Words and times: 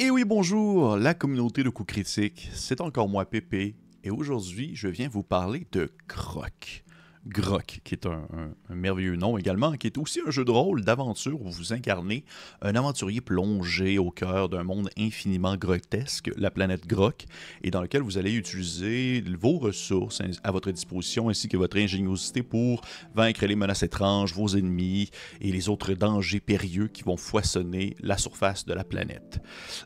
Et 0.00 0.10
oui, 0.10 0.24
bonjour, 0.24 0.96
la 0.96 1.12
communauté 1.12 1.64
de 1.64 1.70
coups 1.70 1.92
critiques, 1.92 2.50
c'est 2.54 2.80
encore 2.80 3.08
moi 3.08 3.28
Pépé, 3.28 3.74
et 4.04 4.10
aujourd'hui 4.10 4.76
je 4.76 4.86
viens 4.86 5.08
vous 5.08 5.24
parler 5.24 5.66
de 5.72 5.90
Croc. 6.06 6.84
Grok, 7.28 7.80
qui 7.84 7.94
est 7.94 8.06
un, 8.06 8.26
merveilleux 8.70 9.16
nom 9.16 9.36
également, 9.36 9.72
qui 9.72 9.86
est 9.86 9.98
aussi 9.98 10.20
un 10.26 10.30
jeu 10.30 10.44
de 10.46 10.50
rôle 10.50 10.82
d'aventure 10.82 11.40
où 11.42 11.50
vous 11.50 11.72
incarnez 11.74 12.24
un 12.62 12.74
aventurier 12.74 13.20
plongé 13.20 13.98
au 13.98 14.10
cœur 14.10 14.48
d'un 14.48 14.64
monde 14.64 14.88
infiniment 14.98 15.56
grotesque, 15.56 16.30
la 16.36 16.50
planète 16.50 16.86
Grok, 16.86 17.26
et 17.62 17.70
dans 17.70 17.82
lequel 17.82 18.00
vous 18.00 18.16
allez 18.16 18.32
utiliser 18.32 19.22
vos 19.38 19.58
ressources 19.58 20.22
à 20.42 20.50
votre 20.50 20.70
disposition 20.70 21.28
ainsi 21.28 21.48
que 21.48 21.58
votre 21.58 21.76
ingéniosité 21.76 22.42
pour 22.42 22.80
vaincre 23.14 23.44
les 23.44 23.56
menaces 23.56 23.82
étranges, 23.82 24.32
vos 24.32 24.48
ennemis 24.56 25.10
et 25.42 25.52
les 25.52 25.68
autres 25.68 25.92
dangers 25.92 26.40
périlleux 26.40 26.88
qui 26.88 27.02
vont 27.02 27.18
foisonner 27.18 27.94
la 28.00 28.16
surface 28.16 28.64
de 28.64 28.72
la 28.72 28.84
planète. 28.84 29.40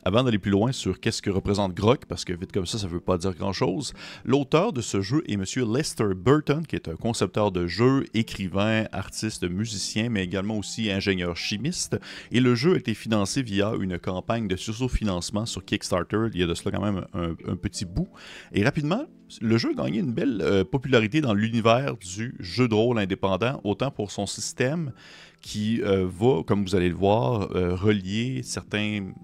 Avant 0.04 0.22
d'aller 0.22 0.38
plus 0.38 0.52
loin 0.52 0.70
sur 0.70 1.00
qu'est-ce 1.00 1.22
que 1.22 1.30
représente 1.30 1.74
Grok, 1.74 2.06
parce 2.06 2.24
que 2.24 2.32
vite 2.32 2.52
comme 2.52 2.66
ça, 2.66 2.78
ça 2.78 2.86
ne 2.86 2.92
veut 2.92 3.00
pas 3.00 3.18
dire 3.18 3.34
grand-chose, 3.34 3.94
l'auteur 4.24 4.72
de 4.72 4.80
ce 4.80 5.00
jeu 5.00 5.24
est 5.26 5.34
M. 5.34 5.44
Lester 5.74 6.14
Burton, 6.14 6.64
qui 6.64 6.76
est 6.76 6.88
un 6.88 6.96
concepteur 6.96 7.31
de 7.32 7.66
jeux, 7.66 8.04
écrivain, 8.14 8.84
artiste, 8.92 9.48
musicien, 9.48 10.08
mais 10.10 10.24
également 10.24 10.58
aussi 10.58 10.90
ingénieur 10.90 11.36
chimiste. 11.36 11.98
Et 12.30 12.40
le 12.40 12.54
jeu 12.54 12.74
a 12.74 12.76
été 12.76 12.94
financé 12.94 13.42
via 13.42 13.72
une 13.80 13.98
campagne 13.98 14.48
de 14.48 14.56
sursaut-financement 14.56 15.46
sur 15.46 15.64
Kickstarter. 15.64 16.28
Il 16.34 16.40
y 16.40 16.42
a 16.42 16.46
de 16.46 16.54
cela 16.54 16.76
quand 16.76 16.84
même 16.84 17.04
un, 17.14 17.56
petit 17.56 17.84
bout. 17.84 18.08
Et 18.52 18.64
rapidement, 18.64 19.06
le 19.40 19.58
jeu 19.58 19.70
a 19.70 19.74
gagné 19.74 20.00
une 20.00 20.12
belle 20.12 20.40
euh, 20.42 20.64
popularité 20.64 21.20
dans 21.20 21.34
l'univers 21.34 21.96
du 21.96 22.34
jeu 22.38 22.68
de 22.68 22.74
rôle 22.74 22.98
indépendant, 22.98 23.60
autant 23.64 23.90
pour 23.90 24.10
son 24.10 24.26
système 24.26 24.92
qui 25.42 25.82
euh, 25.82 26.06
va, 26.08 26.42
comme 26.44 26.64
vous 26.64 26.76
allez 26.76 26.88
le 26.88 26.94
voir, 26.94 27.48
euh, 27.54 27.74
relier 27.74 28.42
certaines 28.42 29.14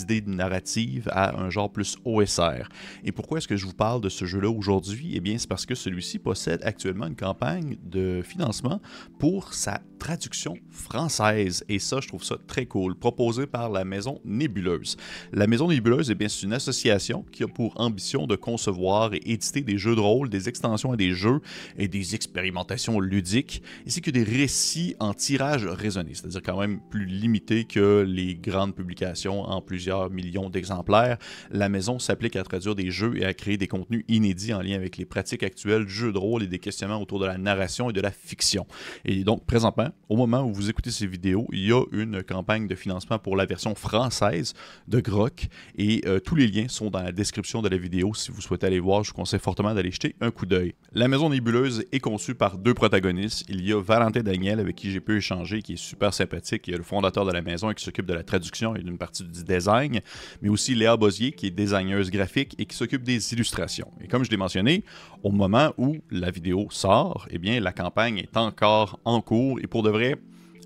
idées 0.00 0.22
narratives 0.24 1.08
à 1.10 1.38
un 1.38 1.50
genre 1.50 1.70
plus 1.70 1.98
OSR. 2.04 2.68
Et 3.04 3.12
pourquoi 3.12 3.38
est-ce 3.38 3.48
que 3.48 3.56
je 3.56 3.66
vous 3.66 3.74
parle 3.74 4.00
de 4.00 4.08
ce 4.08 4.24
jeu-là 4.24 4.48
aujourd'hui? 4.48 5.12
Eh 5.14 5.20
bien, 5.20 5.36
c'est 5.36 5.48
parce 5.48 5.66
que 5.66 5.74
celui-ci 5.74 6.20
possède 6.20 6.60
actuellement 6.62 7.08
une 7.08 7.16
campagne 7.16 7.76
de 7.82 8.22
financement 8.22 8.80
pour 9.18 9.52
sa 9.52 9.80
traduction 9.98 10.54
française. 10.70 11.64
Et 11.68 11.80
ça, 11.80 11.98
je 12.00 12.08
trouve 12.08 12.24
ça 12.24 12.36
très 12.46 12.66
cool, 12.66 12.94
proposé 12.94 13.46
par 13.46 13.70
la 13.70 13.84
Maison 13.84 14.20
Nébuleuse. 14.24 14.96
La 15.32 15.48
Maison 15.48 15.68
Nébuleuse, 15.68 16.10
eh 16.10 16.14
bien, 16.14 16.28
c'est 16.28 16.46
une 16.46 16.52
association 16.52 17.24
qui 17.32 17.42
a 17.42 17.48
pour 17.48 17.78
ambition 17.78 18.26
de 18.28 18.36
concevoir 18.36 19.10
et 19.14 19.29
éditer 19.30 19.62
des 19.62 19.78
jeux 19.78 19.94
de 19.94 20.00
rôle, 20.00 20.28
des 20.28 20.48
extensions 20.48 20.92
à 20.92 20.96
des 20.96 21.12
jeux 21.12 21.40
et 21.78 21.88
des 21.88 22.14
expérimentations 22.14 23.00
ludiques, 23.00 23.62
ainsi 23.86 24.00
que 24.00 24.10
des 24.10 24.22
récits 24.22 24.94
en 24.98 25.14
tirage 25.14 25.66
raisonné, 25.66 26.14
c'est-à-dire 26.14 26.42
quand 26.42 26.58
même 26.58 26.80
plus 26.90 27.04
limité 27.04 27.64
que 27.64 28.04
les 28.06 28.34
grandes 28.34 28.74
publications 28.74 29.42
en 29.42 29.60
plusieurs 29.60 30.10
millions 30.10 30.50
d'exemplaires. 30.50 31.18
La 31.50 31.68
maison 31.68 31.98
s'applique 31.98 32.36
à 32.36 32.42
traduire 32.42 32.74
des 32.74 32.90
jeux 32.90 33.16
et 33.16 33.24
à 33.24 33.34
créer 33.34 33.56
des 33.56 33.68
contenus 33.68 34.04
inédits 34.08 34.54
en 34.54 34.62
lien 34.62 34.74
avec 34.74 34.96
les 34.96 35.04
pratiques 35.04 35.42
actuelles 35.42 35.86
du 35.86 35.92
jeu 35.92 36.12
de 36.12 36.18
rôle 36.18 36.42
et 36.42 36.46
des 36.46 36.58
questionnements 36.58 37.00
autour 37.00 37.20
de 37.20 37.26
la 37.26 37.38
narration 37.38 37.90
et 37.90 37.92
de 37.92 38.00
la 38.00 38.10
fiction. 38.10 38.66
Et 39.04 39.24
donc, 39.24 39.44
présentement, 39.44 39.90
au 40.08 40.16
moment 40.16 40.42
où 40.42 40.52
vous 40.52 40.70
écoutez 40.70 40.90
ces 40.90 41.06
vidéos, 41.06 41.46
il 41.52 41.66
y 41.66 41.72
a 41.72 41.82
une 41.92 42.22
campagne 42.22 42.66
de 42.66 42.74
financement 42.74 43.18
pour 43.18 43.36
la 43.36 43.46
version 43.46 43.74
française 43.74 44.54
de 44.88 45.00
Grok 45.00 45.48
et 45.76 46.02
euh, 46.06 46.20
tous 46.20 46.34
les 46.34 46.46
liens 46.46 46.68
sont 46.68 46.90
dans 46.90 47.02
la 47.02 47.12
description 47.12 47.62
de 47.62 47.68
la 47.68 47.76
vidéo. 47.76 48.14
Si 48.14 48.30
vous 48.30 48.40
souhaitez 48.40 48.66
aller 48.66 48.80
voir, 48.80 49.04
je 49.04 49.10
vous 49.10 49.16
conseille 49.20 49.38
fortement 49.38 49.74
d'aller 49.74 49.90
jeter 49.90 50.16
un 50.22 50.30
coup 50.30 50.46
d'œil. 50.46 50.72
La 50.94 51.06
Maison 51.06 51.28
Nébuleuse 51.28 51.84
est 51.92 52.00
conçue 52.00 52.34
par 52.34 52.56
deux 52.56 52.72
protagonistes. 52.72 53.44
Il 53.50 53.62
y 53.62 53.70
a 53.70 53.78
Valentin 53.78 54.22
Daniel 54.22 54.60
avec 54.60 54.76
qui 54.76 54.90
j'ai 54.90 55.00
pu 55.00 55.18
échanger 55.18 55.60
qui 55.60 55.74
est 55.74 55.76
super 55.76 56.14
sympathique, 56.14 56.62
qui 56.62 56.72
est 56.72 56.76
le 56.78 56.82
fondateur 56.82 57.26
de 57.26 57.30
la 57.30 57.42
maison 57.42 57.70
et 57.70 57.74
qui 57.74 57.84
s'occupe 57.84 58.06
de 58.06 58.14
la 58.14 58.22
traduction 58.22 58.74
et 58.74 58.82
d'une 58.82 58.96
partie 58.96 59.22
du 59.22 59.44
design, 59.44 60.00
mais 60.40 60.48
aussi 60.48 60.74
Léa 60.74 60.96
Bosier, 60.96 61.32
qui 61.32 61.48
est 61.48 61.50
designeuse 61.50 62.10
graphique 62.10 62.54
et 62.58 62.64
qui 62.64 62.74
s'occupe 62.74 63.02
des 63.02 63.34
illustrations. 63.34 63.90
Et 64.02 64.08
comme 64.08 64.24
je 64.24 64.30
l'ai 64.30 64.38
mentionné, 64.38 64.84
au 65.22 65.32
moment 65.32 65.74
où 65.76 65.98
la 66.10 66.30
vidéo 66.30 66.68
sort, 66.70 67.26
eh 67.30 67.36
bien, 67.36 67.60
la 67.60 67.72
campagne 67.72 68.20
est 68.20 68.38
encore 68.38 68.98
en 69.04 69.20
cours 69.20 69.60
et 69.60 69.66
pour 69.66 69.82
de 69.82 69.90
vrai, 69.90 70.16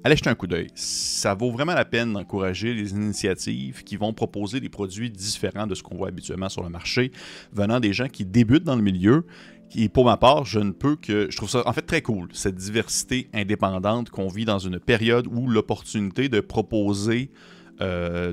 allez 0.04 0.16
jeter 0.16 0.31
un 0.31 0.34
coup 0.34 0.47
d'œil. 0.47 0.69
Ça 0.75 1.34
vaut 1.34 1.50
vraiment 1.50 1.75
la 1.75 1.84
peine 1.84 2.12
d'encourager 2.12 2.75
les 2.75 2.92
initiatives 2.92 3.82
qui 3.82 3.97
vont 3.97 4.12
proposer 4.12 4.60
des 4.60 4.69
produits 4.69 5.10
différents 5.10 5.66
de 5.66 5.75
ce 5.75 5.82
qu'on 5.82 5.97
voit 5.97 6.09
habituellement 6.09 6.48
sur 6.48 6.62
le 6.62 6.69
marché, 6.69 7.10
venant 7.53 7.81
des 7.81 7.92
gens 7.92 8.09
qui 8.09 8.25
débutent 8.25 8.65
dans 8.65 8.76
le 8.76 8.82
milieu 8.82 9.26
et 9.76 9.88
pour 9.88 10.04
ma 10.04 10.16
part, 10.16 10.44
je 10.44 10.60
ne 10.60 10.70
peux 10.70 10.97
que. 10.97 11.28
Je 11.31 11.37
trouve 11.37 11.50
ça 11.50 11.62
en 11.66 11.72
fait 11.72 11.82
très 11.82 12.03
cool, 12.03 12.28
cette 12.32 12.54
diversité 12.54 13.28
indépendante 13.34 14.10
qu'on 14.10 14.28
vit 14.28 14.44
dans 14.44 14.59
une 14.59 14.78
période 14.78 15.26
où 15.26 15.48
l'opportunité 15.48 16.28
de 16.28 16.41
proposer, 16.41 17.31
euh, 17.81 18.32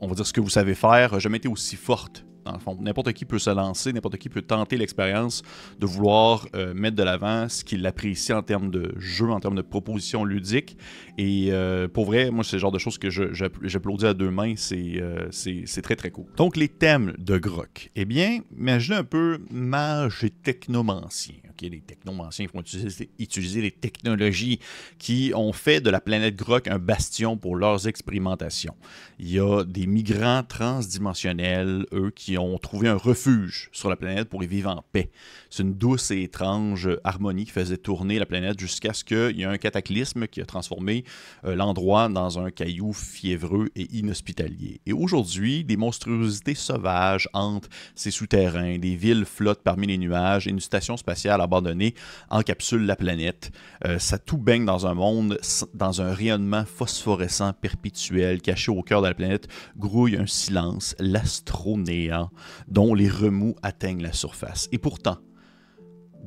on 0.00 0.08
va 0.08 0.14
dire, 0.14 0.26
ce 0.26 0.32
que 0.32 0.40
vous 0.40 0.50
savez 0.50 0.74
faire, 0.74 1.12
n'a 1.12 1.18
jamais 1.18 1.38
été 1.38 1.48
aussi 1.48 1.76
forte 1.76 2.26
dans 2.44 2.52
le 2.52 2.58
fond, 2.58 2.76
n'importe 2.80 3.12
qui 3.12 3.24
peut 3.24 3.38
se 3.38 3.50
lancer, 3.50 3.92
n'importe 3.92 4.16
qui 4.16 4.28
peut 4.28 4.42
tenter 4.42 4.76
l'expérience 4.76 5.42
de 5.78 5.86
vouloir 5.86 6.46
euh, 6.54 6.74
mettre 6.74 6.96
de 6.96 7.02
l'avant 7.02 7.48
ce 7.48 7.64
qu'il 7.64 7.86
apprécie 7.86 8.32
en 8.32 8.42
termes 8.42 8.70
de 8.70 8.94
jeu, 8.98 9.30
en 9.30 9.40
termes 9.40 9.54
de 9.54 9.62
propositions 9.62 10.24
ludiques. 10.24 10.76
Et 11.18 11.48
euh, 11.50 11.88
pour 11.88 12.06
vrai, 12.06 12.30
moi, 12.30 12.44
c'est 12.44 12.56
le 12.56 12.60
genre 12.60 12.72
de 12.72 12.78
choses 12.78 12.98
que 12.98 13.10
j'applaudis 13.10 14.06
à 14.06 14.14
deux 14.14 14.30
mains. 14.30 14.54
Euh, 14.72 15.28
c'est 15.30 15.82
très, 15.82 15.96
très 15.96 16.10
cool. 16.10 16.26
Donc, 16.36 16.56
les 16.56 16.68
thèmes 16.68 17.14
de 17.18 17.38
Grok. 17.38 17.90
Eh 17.94 18.04
bien, 18.04 18.40
imaginez 18.56 18.96
un 18.96 19.04
peu 19.04 19.38
mage 19.50 20.24
et 20.24 20.30
technomancien 20.30 21.34
les 21.68 21.80
technomanciens 21.80 22.46
vont 22.52 22.60
utiliser, 22.60 23.10
utiliser, 23.18 23.60
les 23.60 23.70
technologies 23.70 24.58
qui 24.98 25.32
ont 25.34 25.52
fait 25.52 25.80
de 25.80 25.90
la 25.90 26.00
planète 26.00 26.36
Grok 26.36 26.68
un 26.68 26.78
bastion 26.78 27.36
pour 27.36 27.56
leurs 27.56 27.88
expérimentations. 27.88 28.74
Il 29.18 29.30
y 29.30 29.38
a 29.38 29.64
des 29.64 29.86
migrants 29.86 30.42
transdimensionnels, 30.42 31.86
eux, 31.92 32.10
qui 32.14 32.31
ont 32.38 32.58
trouvé 32.58 32.88
un 32.88 32.96
refuge 32.96 33.68
sur 33.72 33.88
la 33.88 33.96
planète 33.96 34.28
pour 34.28 34.42
y 34.42 34.46
vivre 34.46 34.70
en 34.70 34.84
paix. 34.92 35.10
C'est 35.50 35.62
une 35.62 35.74
douce 35.74 36.10
et 36.10 36.22
étrange 36.22 36.88
harmonie 37.04 37.44
qui 37.44 37.50
faisait 37.50 37.76
tourner 37.76 38.18
la 38.18 38.26
planète 38.26 38.58
jusqu'à 38.58 38.92
ce 38.92 39.04
qu'il 39.04 39.36
y 39.36 39.42
ait 39.42 39.46
un 39.46 39.58
cataclysme 39.58 40.26
qui 40.26 40.40
a 40.40 40.46
transformé 40.46 41.04
euh, 41.44 41.54
l'endroit 41.54 42.08
dans 42.08 42.38
un 42.38 42.50
caillou 42.50 42.92
fiévreux 42.92 43.68
et 43.76 43.88
inhospitalier. 43.96 44.80
Et 44.86 44.92
aujourd'hui, 44.92 45.64
des 45.64 45.76
monstruosités 45.76 46.54
sauvages 46.54 47.28
hantent 47.32 47.68
ces 47.94 48.10
souterrains, 48.10 48.78
des 48.78 48.96
villes 48.96 49.24
flottent 49.24 49.62
parmi 49.62 49.86
les 49.86 49.98
nuages 49.98 50.46
et 50.46 50.50
une 50.50 50.60
station 50.60 50.96
spatiale 50.96 51.40
abandonnée 51.40 51.94
encapsule 52.30 52.86
la 52.86 52.96
planète. 52.96 53.50
Euh, 53.84 53.98
ça 53.98 54.18
tout 54.18 54.38
baigne 54.38 54.64
dans 54.64 54.86
un 54.86 54.94
monde, 54.94 55.38
dans 55.74 56.00
un 56.00 56.12
rayonnement 56.12 56.64
phosphorescent 56.64 57.52
perpétuel 57.54 58.40
caché 58.40 58.70
au 58.70 58.82
cœur 58.82 59.02
de 59.02 59.08
la 59.08 59.14
planète, 59.14 59.48
grouille 59.76 60.16
un 60.16 60.26
silence, 60.26 60.94
l'astronéant, 60.98 62.21
dont 62.68 62.94
les 62.94 63.08
remous 63.08 63.54
atteignent 63.62 64.02
la 64.02 64.12
surface. 64.12 64.68
Et 64.72 64.78
pourtant, 64.78 65.18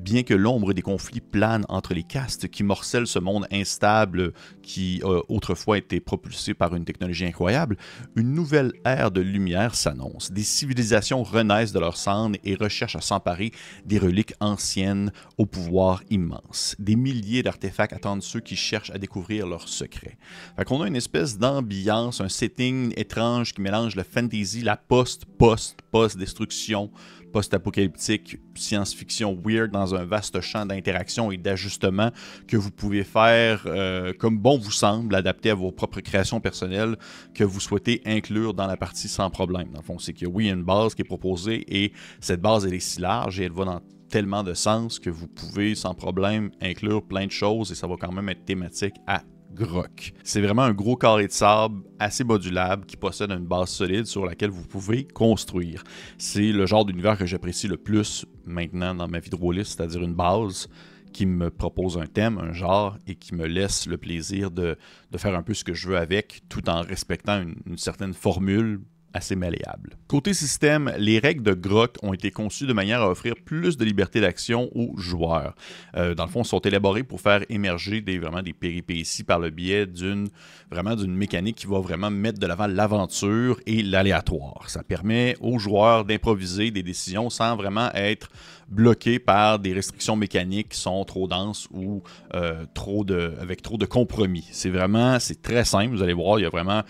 bien 0.05 0.23
que 0.23 0.35
l'ombre 0.35 0.73
des 0.73 0.83
conflits 0.83 1.19
plane 1.19 1.65
entre 1.67 1.95
les 1.95 2.03
castes 2.03 2.47
qui 2.47 2.61
morcellent 2.61 3.07
ce 3.07 3.17
monde 3.17 3.47
instable 3.51 4.33
qui 4.61 5.01
a 5.03 5.21
autrefois 5.29 5.79
été 5.79 5.99
propulsé 5.99 6.53
par 6.53 6.75
une 6.75 6.85
technologie 6.85 7.25
incroyable, 7.25 7.75
une 8.15 8.31
nouvelle 8.31 8.73
ère 8.85 9.09
de 9.09 9.21
lumière 9.21 9.73
s'annonce. 9.73 10.31
Des 10.31 10.43
civilisations 10.43 11.23
renaissent 11.23 11.73
de 11.73 11.79
leurs 11.79 11.97
cendres 11.97 12.37
et 12.43 12.53
recherchent 12.53 12.95
à 12.95 13.01
s'emparer 13.01 13.49
des 13.83 13.97
reliques 13.97 14.35
anciennes 14.39 15.11
au 15.39 15.47
pouvoir 15.47 16.03
immense. 16.11 16.75
Des 16.77 16.95
milliers 16.95 17.41
d'artefacts 17.41 17.93
attendent 17.93 18.21
ceux 18.21 18.41
qui 18.41 18.55
cherchent 18.55 18.91
à 18.91 18.99
découvrir 18.99 19.47
leurs 19.47 19.67
secrets. 19.67 20.19
Fait 20.55 20.65
qu'on 20.65 20.83
a 20.83 20.87
une 20.87 20.95
espèce 20.95 21.39
d'ambiance, 21.39 22.21
un 22.21 22.29
setting 22.29 22.93
étrange 22.95 23.53
qui 23.53 23.61
mélange 23.61 23.95
la 23.95 24.03
fantasy, 24.03 24.61
la 24.61 24.77
post-post-post-destruction, 24.77 26.91
post-apocalyptique, 27.35 28.37
science-fiction 28.53 29.37
weird 29.43 29.71
dans 29.71 29.93
un 29.97 30.05
vaste 30.05 30.41
champ 30.41 30.65
d'interaction 30.65 31.31
et 31.31 31.37
d'ajustement 31.37 32.11
que 32.47 32.57
vous 32.57 32.71
pouvez 32.71 33.03
faire 33.03 33.63
euh, 33.65 34.13
comme 34.17 34.37
bon 34.37 34.57
vous 34.57 34.71
semble, 34.71 35.15
adapté 35.15 35.49
à 35.49 35.55
vos 35.55 35.71
propres 35.71 36.01
créations 36.01 36.39
personnelles 36.39 36.97
que 37.33 37.43
vous 37.43 37.59
souhaitez 37.59 38.01
inclure 38.05 38.53
dans 38.53 38.67
la 38.67 38.77
partie 38.77 39.07
sans 39.07 39.29
problème. 39.29 39.69
Dans 39.71 39.79
le 39.79 39.85
fond, 39.85 39.99
c'est 39.99 40.13
qu'il 40.13 40.27
y 40.27 40.31
a 40.31 40.33
oui 40.33 40.49
une 40.49 40.63
base 40.63 40.95
qui 40.95 41.01
est 41.01 41.05
proposée 41.05 41.63
et 41.67 41.93
cette 42.19 42.41
base 42.41 42.65
elle 42.65 42.73
est 42.73 42.79
si 42.79 43.01
large 43.01 43.39
et 43.39 43.45
elle 43.45 43.51
va 43.51 43.65
dans 43.65 43.81
tellement 44.09 44.43
de 44.43 44.53
sens 44.53 44.99
que 44.99 45.09
vous 45.09 45.27
pouvez 45.27 45.75
sans 45.75 45.93
problème 45.93 46.51
inclure 46.61 47.03
plein 47.03 47.25
de 47.25 47.31
choses 47.31 47.71
et 47.71 47.75
ça 47.75 47.87
va 47.87 47.95
quand 47.99 48.11
même 48.11 48.29
être 48.29 48.45
thématique 48.45 48.95
à 49.07 49.23
C'est 50.23 50.41
vraiment 50.41 50.63
un 50.63 50.73
gros 50.73 50.95
carré 50.95 51.27
de 51.27 51.31
sable 51.31 51.83
assez 51.99 52.23
modulable 52.23 52.85
qui 52.85 52.97
possède 52.97 53.31
une 53.31 53.45
base 53.45 53.69
solide 53.69 54.05
sur 54.05 54.25
laquelle 54.25 54.49
vous 54.49 54.65
pouvez 54.65 55.05
construire. 55.05 55.83
C'est 56.17 56.51
le 56.51 56.65
genre 56.65 56.85
d'univers 56.85 57.17
que 57.17 57.25
j'apprécie 57.25 57.67
le 57.67 57.77
plus 57.77 58.25
maintenant 58.45 58.93
dans 58.95 59.07
ma 59.07 59.19
vie 59.19 59.29
de 59.29 59.63
c'est-à-dire 59.63 60.01
une 60.01 60.13
base 60.13 60.67
qui 61.15 61.25
me 61.25 61.49
propose 61.49 61.97
un 61.97 62.07
thème, 62.07 62.37
un 62.39 62.51
genre, 62.51 62.97
et 63.07 63.15
qui 63.15 63.35
me 63.35 63.45
laisse 63.45 63.87
le 63.87 63.97
plaisir 63.97 64.51
de, 64.51 64.77
faire 65.15 65.33
un 65.33 65.43
peu 65.43 65.53
ce 65.53 65.63
que 65.63 65.73
je 65.73 65.87
veux 65.87 65.97
avec, 65.97 66.41
tout 66.49 66.67
en 66.69 66.81
respectant 66.81 67.41
une, 67.41 67.77
certaine 67.77 68.13
formule 68.13 68.81
malléable. 69.35 69.97
Côté 70.07 70.33
système, 70.33 70.93
les 70.97 71.19
règles 71.19 71.43
de 71.43 71.53
Grok 71.53 71.97
ont 72.03 72.13
été 72.13 72.31
conçues 72.31 72.67
de 72.67 72.73
manière 72.73 73.01
à 73.01 73.09
offrir 73.09 73.35
plus 73.43 73.77
de 73.77 73.85
liberté 73.85 74.21
d'action 74.21 74.69
aux 74.75 74.97
joueurs. 74.97 75.55
Euh, 75.95 76.13
dans 76.13 76.25
le 76.25 76.31
fond, 76.31 76.43
sont 76.43 76.59
élaborées 76.59 77.03
pour 77.03 77.21
faire 77.21 77.43
émerger 77.49 78.01
des, 78.01 78.19
vraiment 78.19 78.41
des 78.41 78.53
péripéties 78.53 79.23
par 79.23 79.39
le 79.39 79.49
biais 79.49 79.85
d'une 79.87 80.29
mécanique 81.07 81.57
qui 81.57 81.67
va 81.67 81.79
vraiment 81.79 82.11
mettre 82.11 82.39
de 82.39 82.47
l'avant 82.47 82.67
l'aventure 82.67 83.59
et 83.65 83.81
l'aléatoire. 83.81 84.69
Ça 84.69 84.83
permet 84.83 85.35
aux 85.39 85.59
joueurs 85.59 86.05
d'improviser 86.05 86.71
des 86.71 86.83
décisions 86.83 87.29
sans 87.29 87.55
vraiment 87.55 87.91
être 87.93 88.29
bloqués 88.67 89.19
par 89.19 89.59
des 89.59 89.73
restrictions 89.73 90.15
mécaniques 90.15 90.69
qui 90.69 90.79
sont 90.79 91.03
trop 91.05 91.27
denses 91.27 91.67
ou 91.71 92.01
euh, 92.33 92.65
trop 92.73 93.03
de, 93.03 93.33
avec 93.39 93.61
trop 93.61 93.77
de 93.77 93.85
compromis. 93.85 94.47
C'est 94.51 94.69
vraiment, 94.69 95.17
très 95.43 95.65
simple. 95.65 95.95
Vous 95.95 96.01
allez 96.01 96.13
voir, 96.13 96.39
il 96.39 96.43
y 96.43 96.45
a 96.45 96.49
vraiment, 96.49 96.81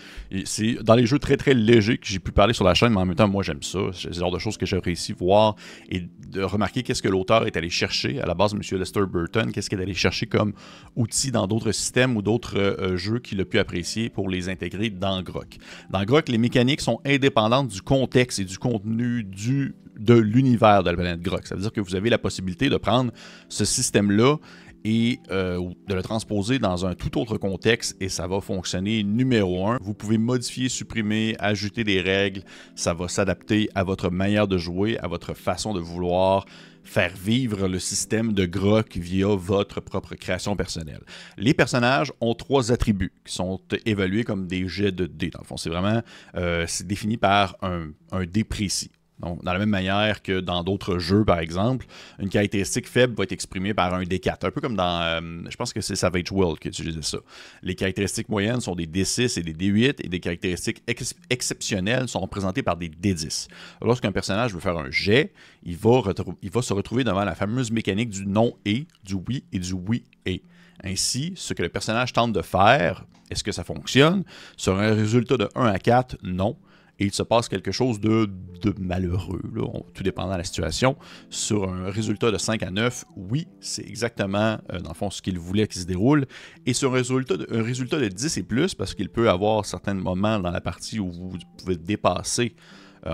c'est 0.44 0.82
dans 0.82 0.94
les 0.94 1.06
jeux 1.06 1.18
très 1.18 1.36
très 1.36 1.54
légers 1.54 1.98
j'ai 2.16 2.20
pu 2.20 2.32
parler 2.32 2.54
sur 2.54 2.64
la 2.64 2.72
chaîne, 2.72 2.94
mais 2.94 3.00
en 3.00 3.04
même 3.04 3.14
temps, 3.14 3.28
moi 3.28 3.42
j'aime 3.42 3.62
ça. 3.62 3.78
C'est 3.92 4.08
le 4.08 4.14
genre 4.14 4.30
de 4.30 4.38
choses 4.38 4.56
que 4.56 4.64
j'apprécie 4.64 5.12
voir 5.12 5.54
et 5.90 6.00
de 6.00 6.42
remarquer 6.42 6.82
qu'est-ce 6.82 7.02
que 7.02 7.10
l'auteur 7.10 7.46
est 7.46 7.58
allé 7.58 7.68
chercher. 7.68 8.22
À 8.22 8.26
la 8.26 8.32
base, 8.32 8.54
M. 8.54 8.78
Lester 8.78 9.02
Burton, 9.06 9.52
qu'est-ce 9.52 9.68
qu'il 9.68 9.78
est 9.78 9.82
allé 9.82 9.92
chercher 9.92 10.24
comme 10.24 10.54
outil 10.94 11.30
dans 11.30 11.46
d'autres 11.46 11.72
systèmes 11.72 12.16
ou 12.16 12.22
d'autres 12.22 12.58
euh, 12.58 12.96
jeux 12.96 13.18
qu'il 13.18 13.38
a 13.42 13.44
pu 13.44 13.58
apprécier 13.58 14.08
pour 14.08 14.30
les 14.30 14.48
intégrer 14.48 14.88
dans 14.88 15.22
Grok. 15.22 15.58
Dans 15.90 16.04
Grok, 16.04 16.30
les 16.30 16.38
mécaniques 16.38 16.80
sont 16.80 17.00
indépendantes 17.04 17.68
du 17.68 17.82
contexte 17.82 18.38
et 18.38 18.44
du 18.44 18.56
contenu 18.56 19.22
du 19.22 19.74
de 19.98 20.14
l'univers 20.14 20.82
de 20.82 20.90
la 20.90 20.96
planète 20.96 21.22
Grok. 21.22 21.46
Ça 21.46 21.54
veut 21.54 21.62
dire 21.62 21.72
que 21.72 21.80
vous 21.80 21.94
avez 21.94 22.10
la 22.10 22.18
possibilité 22.18 22.68
de 22.68 22.76
prendre 22.76 23.12
ce 23.48 23.64
système-là 23.64 24.36
et 24.86 25.18
euh, 25.32 25.68
de 25.88 25.94
le 25.94 26.02
transposer 26.02 26.60
dans 26.60 26.86
un 26.86 26.94
tout 26.94 27.18
autre 27.18 27.38
contexte 27.38 27.96
et 28.00 28.08
ça 28.08 28.28
va 28.28 28.40
fonctionner 28.40 29.02
numéro 29.02 29.66
un. 29.66 29.78
Vous 29.82 29.94
pouvez 29.94 30.16
modifier, 30.16 30.68
supprimer, 30.68 31.34
ajouter 31.40 31.82
des 31.82 32.00
règles. 32.00 32.42
Ça 32.76 32.94
va 32.94 33.08
s'adapter 33.08 33.68
à 33.74 33.82
votre 33.82 34.10
manière 34.10 34.46
de 34.46 34.58
jouer, 34.58 34.96
à 34.98 35.08
votre 35.08 35.34
façon 35.34 35.74
de 35.74 35.80
vouloir 35.80 36.46
faire 36.84 37.12
vivre 37.16 37.66
le 37.66 37.80
système 37.80 38.32
de 38.32 38.46
Grok 38.46 38.96
via 38.96 39.26
votre 39.26 39.80
propre 39.80 40.14
création 40.14 40.54
personnelle. 40.54 41.02
Les 41.36 41.52
personnages 41.52 42.12
ont 42.20 42.34
trois 42.34 42.70
attributs 42.70 43.12
qui 43.24 43.34
sont 43.34 43.60
évalués 43.86 44.22
comme 44.22 44.46
des 44.46 44.68
jets 44.68 44.92
de 44.92 45.06
dés. 45.06 45.30
Dans 45.30 45.40
le 45.40 45.46
fond, 45.46 45.56
c'est 45.56 45.68
vraiment 45.70 46.00
euh, 46.36 46.64
défini 46.84 47.16
par 47.16 47.56
un 47.60 48.24
dé 48.24 48.44
précis. 48.44 48.92
Donc, 49.20 49.42
dans 49.42 49.52
la 49.54 49.58
même 49.58 49.70
manière 49.70 50.22
que 50.22 50.40
dans 50.40 50.62
d'autres 50.62 50.98
jeux, 50.98 51.24
par 51.24 51.38
exemple, 51.38 51.86
une 52.18 52.28
caractéristique 52.28 52.86
faible 52.86 53.14
va 53.16 53.24
être 53.24 53.32
exprimée 53.32 53.72
par 53.72 53.94
un 53.94 54.02
D4. 54.02 54.46
Un 54.46 54.50
peu 54.50 54.60
comme 54.60 54.76
dans, 54.76 55.00
euh, 55.00 55.20
je 55.48 55.56
pense 55.56 55.72
que 55.72 55.80
c'est 55.80 55.96
Savage 55.96 56.30
World 56.30 56.58
qui 56.58 56.68
utilisait 56.68 57.00
ça. 57.00 57.18
Les 57.62 57.74
caractéristiques 57.74 58.28
moyennes 58.28 58.60
sont 58.60 58.74
des 58.74 58.86
D6 58.86 59.38
et 59.38 59.42
des 59.42 59.54
D8 59.54 60.04
et 60.04 60.08
des 60.08 60.20
caractéristiques 60.20 60.82
exceptionnelles 61.30 62.08
sont 62.08 62.20
représentées 62.20 62.62
par 62.62 62.76
des 62.76 62.90
D10. 62.90 63.48
Lorsqu'un 63.80 64.12
personnage 64.12 64.52
veut 64.52 64.60
faire 64.60 64.76
un 64.76 64.90
jet, 64.90 65.32
il 65.62 65.76
va, 65.76 66.02
il 66.42 66.50
va 66.50 66.62
se 66.62 66.74
retrouver 66.74 67.02
devant 67.02 67.24
la 67.24 67.34
fameuse 67.34 67.70
mécanique 67.70 68.10
du 68.10 68.26
non 68.26 68.54
et, 68.66 68.86
du 69.02 69.14
oui 69.14 69.44
et 69.52 69.58
du 69.58 69.72
oui 69.72 70.04
et. 70.26 70.42
Ainsi, 70.84 71.32
ce 71.36 71.54
que 71.54 71.62
le 71.62 71.70
personnage 71.70 72.12
tente 72.12 72.34
de 72.34 72.42
faire, 72.42 73.06
est-ce 73.30 73.42
que 73.42 73.50
ça 73.50 73.64
fonctionne? 73.64 74.24
Sur 74.58 74.78
un 74.78 74.94
résultat 74.94 75.38
de 75.38 75.48
1 75.54 75.66
à 75.66 75.78
4, 75.78 76.18
non 76.22 76.58
et 76.98 77.04
il 77.04 77.12
se 77.12 77.22
passe 77.22 77.48
quelque 77.48 77.72
chose 77.72 78.00
de, 78.00 78.28
malheureux, 78.78 79.40
tout 79.94 80.02
dépendant 80.02 80.32
de 80.32 80.38
la 80.38 80.44
situation. 80.44 80.96
Sur 81.30 81.68
un 81.68 81.90
résultat 81.90 82.30
de 82.30 82.38
5 82.38 82.62
à 82.62 82.70
9, 82.70 83.04
oui, 83.16 83.46
c'est 83.60 83.86
exactement, 83.86 84.58
euh, 84.72 84.80
dans 84.80 84.90
le 84.90 84.94
fond, 84.94 85.10
ce 85.10 85.22
qu'il 85.22 85.38
voulait 85.38 85.66
qu'il 85.66 85.82
se 85.82 85.86
déroule. 85.86 86.26
Et 86.64 86.72
sur 86.72 86.92
un 86.92 86.96
résultat, 86.96 87.36
de, 87.36 87.46
un 87.50 87.62
résultat 87.62 87.98
de 87.98 88.08
10 88.08 88.38
et 88.38 88.42
plus, 88.42 88.74
parce 88.74 88.94
qu'il 88.94 89.08
peut 89.08 89.28
avoir 89.28 89.64
certains 89.66 89.94
moments 89.94 90.38
dans 90.38 90.50
la 90.50 90.60
partie 90.60 90.98
où 90.98 91.10
vous 91.10 91.38
pouvez 91.58 91.76
dépasser 91.76 92.54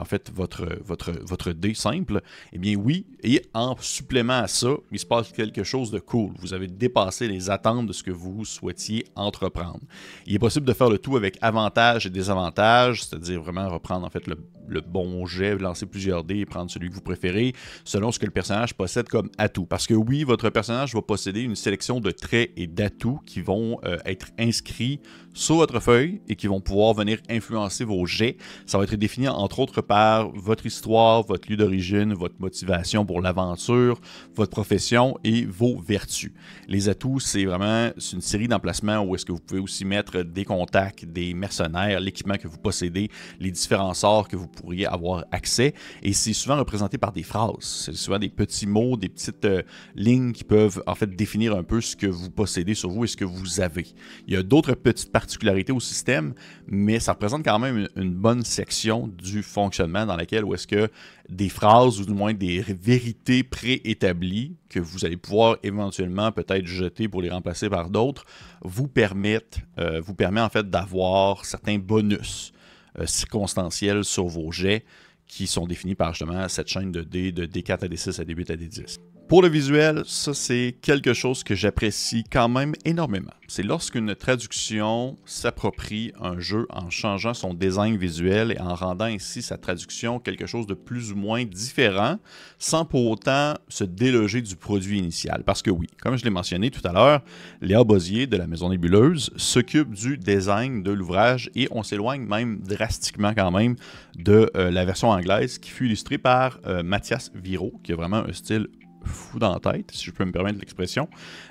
en 0.00 0.04
fait, 0.04 0.30
votre, 0.34 1.52
dé 1.52 1.74
simple, 1.74 2.20
eh 2.52 2.58
bien 2.58 2.76
oui, 2.76 3.06
et 3.22 3.42
en 3.54 3.76
supplément 3.80 4.38
à 4.38 4.48
ça, 4.48 4.70
il 4.90 4.98
se 4.98 5.06
passe 5.06 5.32
quelque 5.32 5.64
chose 5.64 5.90
de 5.90 5.98
cool. 5.98 6.32
Vous 6.38 6.54
avez 6.54 6.66
dépassé 6.66 7.28
les 7.28 7.50
attentes 7.50 7.86
de 7.86 7.92
ce 7.92 8.02
que 8.02 8.10
vous 8.10 8.44
souhaitiez 8.44 9.06
entreprendre. 9.14 9.80
Il 10.26 10.34
est 10.34 10.38
possible 10.38 10.66
de 10.66 10.72
faire 10.72 10.90
le 10.90 10.98
tout 10.98 11.16
avec 11.16 11.38
avantages 11.40 12.06
et 12.06 12.10
désavantages, 12.10 13.04
c'est-à-dire 13.04 13.42
vraiment 13.42 13.68
reprendre 13.68 14.06
en 14.06 14.10
fait 14.10 14.26
le, 14.26 14.36
le, 14.68 14.80
bon 14.80 15.26
jet, 15.26 15.56
lancer 15.56 15.86
plusieurs 15.86 16.24
dés 16.24 16.38
et 16.38 16.46
prendre 16.46 16.70
celui 16.70 16.88
que 16.88 16.94
vous 16.94 17.00
préférez, 17.00 17.52
selon 17.84 18.12
ce 18.12 18.18
que 18.18 18.26
le 18.26 18.32
personnage 18.32 18.74
possède 18.74 19.08
comme 19.08 19.30
atout. 19.38 19.66
Parce 19.66 19.86
que 19.86 19.94
oui, 19.94 20.24
votre 20.24 20.50
personnage 20.50 20.94
va 20.94 21.02
posséder 21.02 21.42
une 21.42 21.56
sélection 21.56 22.00
de 22.00 22.10
traits 22.10 22.50
et 22.56 22.66
d'atouts 22.66 23.20
qui 23.26 23.40
vont 23.40 23.78
euh, 23.84 23.98
être 24.04 24.28
inscrits 24.38 25.00
sur 25.34 25.56
votre 25.56 25.80
feuille 25.80 26.20
et 26.28 26.36
qui 26.36 26.46
vont 26.46 26.60
pouvoir 26.60 26.94
venir 26.94 27.18
influencer 27.28 27.84
vos 27.84 28.04
jets. 28.06 28.36
Ça 28.66 28.78
va 28.78 28.84
être 28.84 28.94
défini 28.96 29.28
entre 29.28 29.60
autres 29.60 29.80
par 29.82 30.30
votre 30.30 30.66
histoire, 30.66 31.22
votre 31.22 31.50
lieu 31.50 31.56
d'origine, 31.56 32.14
votre 32.14 32.36
motivation 32.38 33.04
pour 33.04 33.20
l'aventure, 33.20 34.00
votre 34.34 34.50
profession 34.50 35.18
et 35.24 35.44
vos 35.44 35.80
vertus. 35.80 36.32
Les 36.68 36.88
atouts, 36.88 37.20
c'est 37.20 37.44
vraiment 37.44 37.90
une 38.12 38.20
série 38.20 38.48
d'emplacements 38.48 39.00
où 39.00 39.14
est-ce 39.14 39.24
que 39.24 39.32
vous 39.32 39.40
pouvez 39.40 39.60
aussi 39.60 39.84
mettre 39.84 40.22
des 40.22 40.44
contacts, 40.44 41.04
des 41.04 41.34
mercenaires, 41.34 42.00
l'équipement 42.00 42.36
que 42.36 42.48
vous 42.48 42.58
possédez, 42.58 43.10
les 43.40 43.50
différents 43.50 43.94
sorts 43.94 44.28
que 44.28 44.36
vous 44.36 44.48
pourriez 44.48 44.86
avoir 44.86 45.24
accès. 45.30 45.74
Et 46.02 46.12
c'est 46.12 46.32
souvent 46.32 46.56
représenté 46.56 46.98
par 46.98 47.12
des 47.12 47.22
phrases. 47.22 47.52
C'est 47.60 47.94
souvent 47.94 48.18
des 48.18 48.28
petits 48.28 48.66
mots, 48.66 48.96
des 48.96 49.08
petites 49.08 49.44
euh, 49.44 49.62
lignes 49.94 50.32
qui 50.32 50.44
peuvent 50.44 50.82
en 50.86 50.94
fait 50.94 51.14
définir 51.14 51.56
un 51.56 51.62
peu 51.62 51.80
ce 51.80 51.96
que 51.96 52.06
vous 52.06 52.30
possédez 52.30 52.74
sur 52.74 52.90
vous 52.90 53.04
et 53.04 53.08
ce 53.08 53.16
que 53.16 53.24
vous 53.24 53.60
avez. 53.60 53.86
Il 54.26 54.34
y 54.34 54.36
a 54.36 54.42
d'autres 54.42 54.74
petites 54.74 55.12
particularités 55.12 55.72
au 55.72 55.80
système, 55.80 56.34
mais 56.66 57.00
ça 57.00 57.12
représente 57.12 57.44
quand 57.44 57.58
même 57.58 57.88
une, 57.96 58.12
bonne 58.12 58.44
section 58.44 59.08
du 59.08 59.42
fonctionnement 59.42 59.71
dans 59.78 60.16
laquelle 60.16 60.44
où 60.44 60.54
est-ce 60.54 60.66
que 60.66 60.88
des 61.28 61.48
phrases 61.48 62.00
ou 62.00 62.04
du 62.04 62.12
moins 62.12 62.34
des 62.34 62.62
vérités 62.62 63.42
préétablies 63.42 64.56
que 64.68 64.80
vous 64.80 65.04
allez 65.04 65.16
pouvoir 65.16 65.56
éventuellement 65.62 66.32
peut-être 66.32 66.66
jeter 66.66 67.08
pour 67.08 67.22
les 67.22 67.30
remplacer 67.30 67.68
par 67.68 67.90
d'autres 67.90 68.24
vous 68.62 68.88
permettent, 68.88 69.60
euh, 69.78 70.00
vous 70.00 70.14
permet 70.14 70.40
en 70.40 70.48
fait 70.48 70.68
d'avoir 70.68 71.44
certains 71.44 71.78
bonus 71.78 72.52
euh, 72.98 73.06
circonstanciels 73.06 74.04
sur 74.04 74.26
vos 74.26 74.52
jets 74.52 74.84
qui 75.26 75.46
sont 75.46 75.66
définis 75.66 75.94
par 75.94 76.12
justement 76.12 76.48
cette 76.48 76.68
chaîne 76.68 76.92
de 76.92 77.02
D 77.02 77.32
de 77.32 77.46
D4 77.46 77.84
à 77.84 77.88
D6 77.88 78.20
à 78.20 78.24
D8 78.24 78.52
à 78.52 78.56
D10. 78.56 79.11
Pour 79.32 79.40
le 79.40 79.48
visuel, 79.48 80.02
ça 80.04 80.34
c'est 80.34 80.76
quelque 80.82 81.14
chose 81.14 81.42
que 81.42 81.54
j'apprécie 81.54 82.22
quand 82.30 82.50
même 82.50 82.74
énormément. 82.84 83.32
C'est 83.48 83.62
lorsqu'une 83.62 84.14
traduction 84.14 85.16
s'approprie 85.24 86.12
un 86.20 86.38
jeu 86.38 86.66
en 86.68 86.90
changeant 86.90 87.32
son 87.32 87.54
design 87.54 87.96
visuel 87.96 88.52
et 88.52 88.60
en 88.60 88.74
rendant 88.74 89.06
ainsi 89.06 89.40
sa 89.40 89.56
traduction 89.56 90.18
quelque 90.18 90.44
chose 90.44 90.66
de 90.66 90.74
plus 90.74 91.12
ou 91.12 91.16
moins 91.16 91.46
différent, 91.46 92.18
sans 92.58 92.84
pour 92.84 93.08
autant 93.08 93.54
se 93.70 93.84
déloger 93.84 94.42
du 94.42 94.54
produit 94.54 94.98
initial. 94.98 95.44
Parce 95.46 95.62
que 95.62 95.70
oui, 95.70 95.86
comme 96.02 96.18
je 96.18 96.24
l'ai 96.24 96.30
mentionné 96.30 96.70
tout 96.70 96.86
à 96.86 96.92
l'heure, 96.92 97.22
Léa 97.62 97.84
Bosier 97.84 98.26
de 98.26 98.36
la 98.36 98.46
Maison 98.46 98.68
Nébuleuse 98.68 99.30
s'occupe 99.36 99.94
du 99.94 100.18
design 100.18 100.82
de 100.82 100.92
l'ouvrage 100.92 101.50
et 101.54 101.68
on 101.70 101.82
s'éloigne 101.82 102.26
même 102.26 102.60
drastiquement 102.60 103.32
quand 103.34 103.50
même 103.50 103.76
de 104.14 104.50
euh, 104.56 104.70
la 104.70 104.84
version 104.84 105.08
anglaise 105.08 105.58
qui 105.58 105.70
fut 105.70 105.86
illustrée 105.86 106.18
par 106.18 106.58
euh, 106.66 106.82
Mathias 106.82 107.30
Viro, 107.34 107.72
qui 107.82 107.94
a 107.94 107.96
vraiment 107.96 108.24
un 108.28 108.32
style 108.34 108.68
fou 109.04 109.38
dans 109.38 109.52
la 109.52 109.60
tête, 109.60 109.90
si 109.92 110.04
je 110.04 110.10
peux 110.10 110.24
me 110.24 110.32
permettre 110.32 110.58
l'expression. 110.58 111.08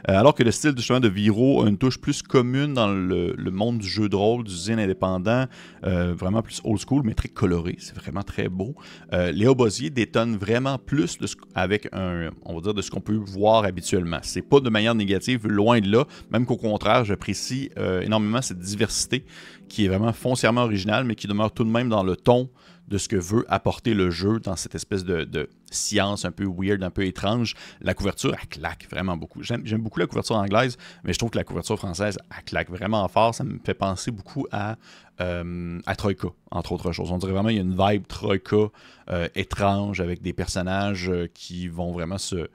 Euh, 0.09 0.17
alors 0.17 0.35
que 0.35 0.43
le 0.43 0.51
style 0.51 0.73
justement 0.75 0.99
de 0.99 1.07
Viro 1.07 1.63
a 1.63 1.69
une 1.69 1.77
touche 1.77 1.99
plus 1.99 2.21
commune 2.21 2.73
dans 2.73 2.87
le, 2.87 3.35
monde 3.51 3.79
du 3.79 3.87
jeu 3.87 4.09
de 4.09 4.15
rôle, 4.15 4.43
du 4.43 4.71
indépendant, 4.71 5.45
euh, 5.83 6.13
vraiment 6.13 6.41
plus 6.41 6.61
old 6.63 6.79
school, 6.79 7.01
mais 7.03 7.13
très 7.13 7.27
coloré. 7.27 7.75
C'est 7.79 7.95
vraiment 7.95 8.23
très 8.23 8.47
beau. 8.49 8.75
Euh, 9.13 9.31
Léo 9.31 9.55
Bosier 9.55 9.89
détonne 9.89 10.37
vraiment 10.37 10.77
plus 10.77 11.17
avec 11.55 11.89
un, 11.91 12.29
on 12.45 12.55
va 12.55 12.61
dire, 12.61 12.73
de 12.73 12.81
ce 12.81 12.89
qu'on 12.89 13.01
peut 13.01 13.15
voir 13.15 13.65
habituellement. 13.65 14.19
C'est 14.21 14.41
pas 14.41 14.59
de 14.59 14.69
manière 14.69 14.95
négative, 14.95 15.47
loin 15.47 15.79
de 15.79 15.91
là. 15.91 16.05
Même 16.31 16.45
qu'au 16.45 16.57
contraire, 16.57 17.05
j'apprécie 17.05 17.69
énormément 18.01 18.41
cette 18.41 18.59
diversité 18.59 19.25
qui 19.67 19.85
est 19.85 19.87
vraiment 19.87 20.13
foncièrement 20.13 20.63
originale, 20.63 21.05
mais 21.05 21.15
qui 21.15 21.27
demeure 21.27 21.51
tout 21.51 21.63
de 21.63 21.69
même 21.69 21.89
dans 21.89 22.03
le 22.03 22.15
ton 22.15 22.49
de 22.91 22.97
ce 22.97 23.07
que 23.07 23.15
veut 23.15 23.45
apporter 23.47 23.93
le 23.93 24.11
jeu 24.11 24.39
dans 24.39 24.57
cette 24.57 24.75
espèce 24.75 25.05
de, 25.05 25.49
science 25.71 26.25
un 26.25 26.31
peu 26.31 26.45
weird, 26.45 26.83
un 26.83 26.89
peu 26.89 27.05
étrange. 27.05 27.55
La 27.79 27.93
couverture, 27.93 28.35
elle 28.39 28.47
claque 28.49 28.87
vraiment 28.91 29.15
beaucoup. 29.15 29.41
J'aime 29.41 29.63
beaucoup 29.81 29.99
la 29.99 30.05
couverture 30.05 30.35
anglaise, 30.35 30.77
mais 31.05 31.13
je 31.13 31.17
trouve 31.17 31.29
que 31.31 31.37
la 31.37 31.45
couverture 31.45 31.77
française, 31.77 32.17
elle 32.37 32.43
claque 32.43 32.69
vraiment 32.69 33.07
fort. 33.07 33.33
Ça 33.33 33.45
me 33.45 33.57
fait 33.63 33.73
penser 33.73 34.11
beaucoup 34.11 34.45
à, 34.51 34.75
euh, 35.21 35.79
Troika, 35.97 36.27
entre 36.51 36.73
autres 36.73 36.91
choses. 36.91 37.09
On 37.11 37.17
dirait 37.17 37.31
vraiment 37.31 37.47
qu'il 37.47 37.57
y 37.57 37.61
a 37.61 37.63
une 37.63 37.77
vibe 37.77 38.05
Troika 38.07 38.69
euh, 39.09 39.29
étrange 39.35 40.01
avec 40.01 40.21
des 40.21 40.33
personnages 40.33 41.09
euh, 41.09 41.27
qui 41.33 41.69
vont 41.69 41.93
vraiment 41.93 42.17
se 42.17 42.49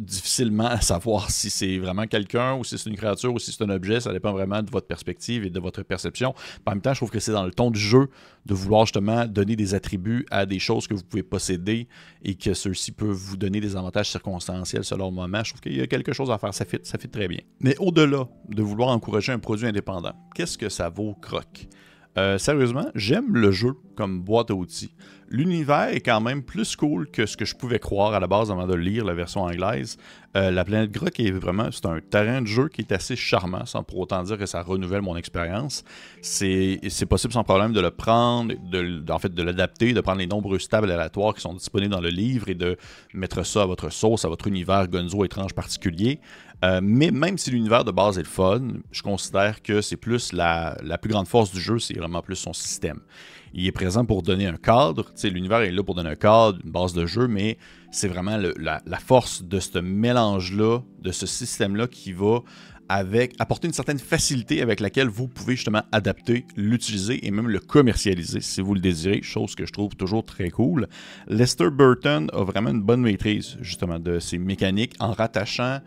difficilement 0.00 0.66
à 0.66 0.80
savoir 0.80 1.30
si 1.30 1.50
c'est 1.50 1.78
vraiment 1.78 2.06
quelqu'un 2.06 2.54
ou 2.56 2.64
si 2.64 2.78
c'est 2.78 2.90
une 2.90 2.96
créature 2.96 3.32
ou 3.32 3.38
si 3.38 3.52
c'est 3.52 3.64
un 3.64 3.70
objet. 3.70 4.00
Ça 4.00 4.12
dépend 4.12 4.32
vraiment 4.32 4.62
de 4.62 4.70
votre 4.70 4.86
perspective 4.86 5.44
et 5.44 5.50
de 5.50 5.60
votre 5.60 5.82
perception. 5.82 6.34
En 6.66 6.72
même 6.72 6.80
temps, 6.80 6.92
je 6.92 6.98
trouve 6.98 7.10
que 7.10 7.20
c'est 7.20 7.32
dans 7.32 7.44
le 7.44 7.50
ton 7.50 7.70
du 7.70 7.80
jeu 7.80 8.08
de 8.46 8.54
vouloir 8.54 8.86
justement 8.86 9.26
donner 9.26 9.56
des 9.56 9.74
attributs 9.74 10.26
à 10.30 10.46
des 10.46 10.58
choses 10.58 10.86
que 10.86 10.94
vous 10.94 11.02
pouvez 11.02 11.22
posséder 11.22 11.88
et 12.24 12.34
que 12.34 12.54
ceux-ci 12.54 12.92
peuvent 12.92 13.10
vous 13.10 13.36
donner 13.36 13.60
des 13.60 13.76
avantages 13.76 14.10
circonstanciels 14.10 14.84
selon 14.84 15.06
le 15.06 15.14
moment. 15.14 15.42
Je 15.42 15.50
trouve 15.50 15.60
qu'il 15.60 15.76
y 15.76 15.80
a 15.80 15.86
quelque 15.86 16.12
chose 16.12 16.30
à 16.30 16.38
faire. 16.38 16.54
Ça 16.54 16.64
fit, 16.64 17.08
très 17.08 17.28
bien. 17.28 17.40
Mais 17.60 17.76
au-delà 17.78 18.28
de 18.48 18.62
vouloir 18.62 18.90
encourager 18.90 19.32
un 19.32 19.38
produit 19.38 19.66
indépendant, 19.66 20.12
qu'est-ce 20.34 20.58
que 20.58 20.68
ça 20.68 20.88
vaut 20.88 21.14
croc? 21.14 21.68
Euh, 22.16 22.36
sérieusement, 22.36 22.86
j'aime 22.94 23.34
le 23.34 23.52
jeu 23.52 23.74
comme 23.96 24.20
boîte 24.20 24.50
à 24.50 24.54
outils. 24.54 24.90
L'univers 25.30 25.88
est 25.88 26.00
quand 26.00 26.20
même 26.22 26.42
plus 26.42 26.74
cool 26.74 27.10
que 27.10 27.26
ce 27.26 27.36
que 27.36 27.44
je 27.44 27.54
pouvais 27.54 27.78
croire 27.78 28.14
à 28.14 28.20
la 28.20 28.26
base 28.26 28.50
avant 28.50 28.66
de 28.66 28.74
lire 28.74 29.04
la 29.04 29.12
version 29.12 29.42
anglaise. 29.42 29.98
Euh, 30.36 30.50
la 30.50 30.64
planète 30.64 30.90
Grok 30.90 31.20
est 31.20 31.30
vraiment, 31.30 31.68
un 31.84 32.00
terrain 32.00 32.40
de 32.40 32.46
jeu 32.46 32.68
qui 32.68 32.80
est 32.80 32.92
assez 32.92 33.14
charmant, 33.14 33.66
sans 33.66 33.82
pour 33.82 33.98
autant 33.98 34.22
dire 34.22 34.38
que 34.38 34.46
ça 34.46 34.62
renouvelle 34.62 35.02
mon 35.02 35.16
expérience. 35.16 35.84
C'est 36.22 37.06
possible 37.08 37.32
sans 37.34 37.44
problème 37.44 37.72
de 37.72 37.80
le 37.80 37.90
prendre, 37.90 38.54
de, 38.70 39.04
fait 39.20 39.34
de 39.34 39.42
l'adapter, 39.42 39.92
de 39.92 40.00
prendre 40.00 40.18
les 40.18 40.26
nombreux 40.26 40.58
tables 40.58 40.90
aléatoires 40.90 41.34
qui 41.34 41.42
sont 41.42 41.54
disponibles 41.54 41.92
dans 41.92 42.00
le 42.00 42.10
livre 42.10 42.48
et 42.48 42.54
de 42.54 42.76
mettre 43.12 43.44
ça 43.44 43.62
à 43.62 43.66
votre 43.66 43.90
sauce, 43.90 44.24
à 44.24 44.28
votre 44.28 44.46
univers 44.46 44.88
gonzo 44.88 45.24
étrange 45.24 45.54
particulier. 45.54 46.20
Euh, 46.64 46.80
mais 46.82 47.10
même 47.10 47.38
si 47.38 47.50
l'univers 47.50 47.84
de 47.84 47.92
base 47.92 48.18
est 48.18 48.22
le 48.22 48.28
fun, 48.28 48.62
je 48.90 49.02
considère 49.02 49.62
que 49.62 49.80
c'est 49.80 49.96
plus 49.96 50.32
la, 50.32 50.76
plus 51.00 51.10
grande 51.10 51.28
force 51.28 51.52
du 51.52 51.60
jeu, 51.60 51.78
c'est 51.78 51.96
vraiment 51.96 52.20
plus 52.20 52.36
son 52.36 52.52
système. 52.52 53.00
Il 53.54 53.66
est 53.66 53.72
présent 53.72 54.04
pour 54.04 54.22
donner 54.22 54.46
un 54.46 54.56
cadre, 54.56 55.12
l'univers 55.24 55.60
est 55.60 55.70
là 55.70 55.82
pour 55.82 55.94
donner 55.94 56.10
un 56.10 56.16
cadre, 56.16 56.58
une 56.64 56.70
base 56.70 56.92
de 56.92 57.06
jeu, 57.06 57.28
mais 57.28 57.58
c'est 57.90 58.08
vraiment 58.08 58.36
la, 58.36 58.82
la, 58.84 58.98
force 58.98 59.42
de 59.42 59.60
ce 59.60 59.78
mélange-là, 59.78 60.80
de 61.00 61.12
ce 61.12 61.26
système-là 61.26 61.86
qui 61.86 62.12
va 62.12 62.40
avec, 62.88 63.34
apporter 63.38 63.66
une 63.68 63.74
certaine 63.74 63.98
facilité 63.98 64.62
avec 64.62 64.80
laquelle 64.80 65.08
vous 65.08 65.28
pouvez 65.28 65.56
justement 65.56 65.82
adapter, 65.92 66.46
l'utiliser 66.56 67.26
et 67.26 67.30
même 67.30 67.48
le 67.48 67.60
commercialiser 67.60 68.40
si 68.40 68.60
vous 68.60 68.74
le 68.74 68.80
désirez, 68.80 69.20
chose 69.22 69.54
que 69.54 69.66
je 69.66 69.72
trouve 69.72 69.94
toujours 69.94 70.24
très 70.24 70.50
cool. 70.50 70.88
Lester 71.28 71.70
Burton 71.70 72.30
a 72.32 72.44
vraiment 72.44 72.70
une 72.70 72.82
bonne 72.82 73.02
maîtrise 73.02 73.56
justement 73.60 73.98
de 73.98 74.18
ces 74.18 74.38
mécaniques 74.38 74.94
en 75.00 75.12
rattachant 75.12 75.80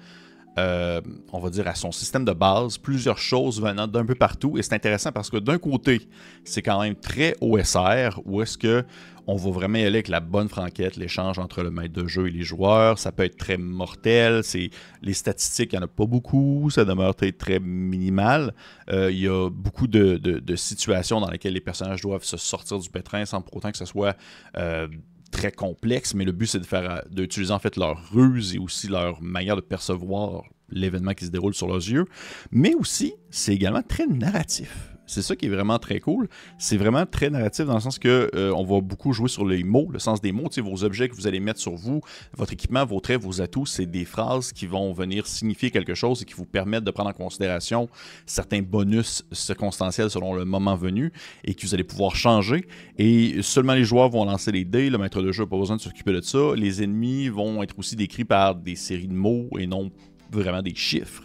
euh, 0.58 1.00
on 1.32 1.40
va 1.40 1.50
dire, 1.50 1.68
à 1.68 1.76
son 1.76 1.92
système 1.92 2.26
de 2.26 2.34
base, 2.34 2.78
plusieurs 2.78 3.18
choses 3.18 3.62
venant 3.62 3.88
d'un 3.88 4.06
peu 4.06 4.16
partout. 4.16 4.58
Et 4.58 4.62
c'est 4.62 4.74
intéressant 4.74 5.12
parce 5.12 5.30
que 5.30 5.38
d'un 5.38 5.58
côté, 5.58 6.02
c'est 6.44 6.62
quand 6.62 6.82
même 6.82 6.96
très 6.96 7.36
OSR, 7.40 8.20
où 8.26 8.42
est-ce 8.42 8.58
que 8.58 8.84
on 9.28 9.36
va 9.36 9.52
vraiment 9.52 9.78
aller 9.78 9.88
avec 9.88 10.08
la 10.08 10.20
bonne 10.20 10.50
franquette, 10.50 10.98
l'échange 10.98 11.40
entre 11.40 11.62
le 11.62 11.72
maître 11.72 11.94
de 11.94 12.08
jeu 12.08 12.28
et 12.28 12.32
les 12.32 12.44
joueurs. 12.44 13.00
Ça 13.00 13.12
peut 13.12 13.24
être 13.24 13.38
très 13.38 13.58
mortel. 13.58 14.44
C'est 14.44 14.72
les 15.02 15.14
statistiques, 15.14 15.74
il 15.74 15.78
n'y 15.78 15.84
en 15.84 15.86
a 15.86 15.88
pas 15.88 16.06
beaucoup. 16.06 16.70
Ça 16.70 16.86
demeure 16.86 17.16
très, 17.16 17.60
minimal. 17.60 18.54
Euh, 18.90 19.12
il 19.12 19.20
y 19.20 19.28
a 19.28 19.50
beaucoup 19.50 19.88
de, 19.88 20.20
situations 20.56 21.22
dans 21.22 21.30
lesquelles 21.30 21.54
les 21.54 21.62
personnages 21.62 22.02
doivent 22.02 22.24
se 22.24 22.38
sortir 22.38 22.80
du 22.80 22.90
pétrin 22.90 23.26
sans 23.26 23.42
pour 23.42 23.58
autant 23.58 23.72
que 23.72 23.78
ce 23.78 23.86
soit 23.86 24.18
euh, 24.58 24.88
très 25.32 25.52
complexe, 25.52 26.14
mais 26.14 26.26
le 26.26 26.32
but 26.32 26.48
c'est 26.48 26.60
de 26.60 26.66
faire 26.66 27.04
d'utiliser 27.10 27.54
en 27.54 27.60
fait 27.60 27.78
leur 27.78 28.12
ruse 28.12 28.54
et 28.54 28.60
aussi 28.60 28.88
leur 28.88 29.22
manière 29.22 29.56
de 29.56 29.62
percevoir 29.62 30.44
l'événement 30.70 31.14
qui 31.14 31.26
se 31.26 31.32
déroule 31.32 31.54
sur 31.54 31.68
leurs 31.68 31.78
yeux. 31.78 32.06
Mais 32.52 32.74
aussi, 32.76 33.14
c'est 33.30 33.54
également 33.54 33.84
très 33.84 34.08
narratif. 34.08 34.91
C'est 35.12 35.22
ça 35.22 35.36
qui 35.36 35.48
est 35.48 35.50
vraiment 35.50 35.78
très 35.78 36.00
cool. 36.00 36.30
C'est 36.58 36.78
vraiment 36.78 37.06
très 37.06 37.30
narratif 37.30 37.66
dans 37.66 37.74
le 37.74 37.82
sens 37.82 38.00
que 38.00 38.32
euh, 38.34 38.54
on 38.56 38.64
va 38.64 38.80
beaucoup 38.80 39.12
jouer 39.12 39.28
sur 39.28 39.46
les 39.46 39.62
mots, 39.66 39.90
le 39.92 40.00
sens 40.00 40.22
des 40.22 40.32
mots, 40.32 40.48
vos 40.64 40.84
objets 40.86 41.10
que 41.10 41.16
vous 41.16 41.28
allez 41.28 41.42
mettre 41.42 41.60
sur 41.60 41.76
vous, 41.76 42.00
votre 42.34 42.54
équipement, 42.54 42.86
vos 42.86 43.02
traits, 43.02 43.22
vos 43.22 43.42
atouts, 43.42 43.66
c'est 43.66 43.86
des 43.86 44.06
phrases 44.06 44.54
qui 44.54 44.68
vont 44.68 44.94
venir 44.94 45.28
signifier 45.28 45.70
quelque 45.70 45.96
chose 45.96 46.22
et 46.22 46.26
qui 46.26 46.34
vous 46.34 46.46
permettent 46.46 46.86
de 46.86 46.92
prendre 46.92 47.10
en 47.10 47.14
considération 47.14 47.90
certains 48.26 48.62
bonus 48.62 49.26
circonstanciels 49.34 50.10
selon 50.10 50.34
le 50.34 50.46
moment 50.46 50.76
venu 50.76 51.12
et 51.44 51.56
que 51.56 51.62
vous 51.62 51.74
allez 51.74 51.84
pouvoir 51.84 52.16
changer. 52.16 52.66
Et 52.98 53.42
seulement 53.42 53.74
les 53.74 53.84
joueurs 53.84 54.10
vont 54.10 54.24
lancer 54.24 54.54
les 54.54 54.64
dés, 54.64 54.90
le 54.90 54.98
maître 54.98 55.22
de 55.22 55.34
jeu 55.34 55.44
n'a 55.44 55.50
pas 55.50 55.58
besoin 55.58 55.76
de 55.76 55.82
s'occuper 55.82 56.14
de 56.14 56.22
ça. 56.22 56.56
Les 56.56 56.84
ennemis 56.84 57.28
vont 57.28 57.62
être 57.64 57.78
aussi 57.78 57.98
décrits 57.98 58.24
par 58.24 58.56
des 58.56 58.78
séries 58.78 59.10
de 59.10 59.14
mots 59.14 59.50
et 59.60 59.68
non 59.68 59.92
vraiment 60.32 60.62
des 60.62 60.76
chiffres, 60.76 61.24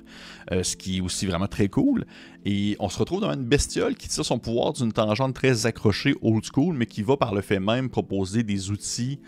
euh, 0.52 0.62
ce 0.62 0.76
qui 0.76 0.98
est 0.98 1.00
aussi 1.00 1.26
vraiment 1.26 1.48
très 1.48 1.68
cool. 1.68 2.06
Et 2.44 2.76
on 2.78 2.88
se 2.88 2.98
retrouve 2.98 3.20
dans 3.20 3.32
une 3.32 3.44
bestiole 3.44 3.96
qui 3.96 4.08
tire 4.08 4.24
son 4.24 4.38
pouvoir 4.38 4.72
d'une 4.72 4.92
tangente 4.92 5.34
très 5.34 5.66
accrochée 5.66 6.14
old 6.22 6.44
school, 6.44 6.74
mais 6.74 6.86
qui 6.86 7.02
va 7.02 7.16
par 7.16 7.34
le 7.34 7.40
fait 7.40 7.60
même 7.60 7.88
proposer 7.88 8.42
des 8.42 8.70
outils 8.70 9.18